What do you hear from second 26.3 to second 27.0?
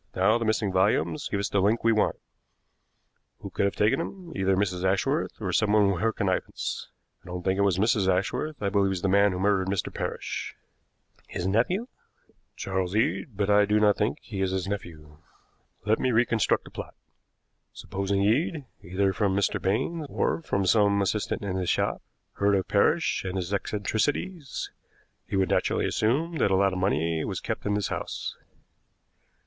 that a lot of